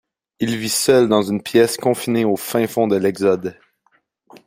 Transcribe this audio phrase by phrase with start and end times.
[0.39, 3.59] Il vit seul dans une pièce confiné au fin fond de l'Exode.